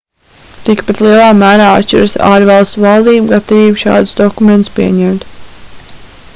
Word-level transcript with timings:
tikpat 0.69 1.01
lielā 1.07 1.27
mērā 1.41 1.67
atšķiras 1.81 2.15
ārvalstu 2.29 2.83
valdību 2.87 3.29
gatavība 3.35 3.83
šādus 3.85 4.17
dokumentus 4.23 4.77
pieņemt 4.79 5.29